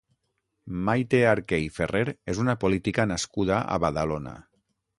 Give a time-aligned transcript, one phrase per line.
[0.87, 2.03] Maite Arqué i Ferrer
[2.35, 4.37] és una política nascuda a Badalona.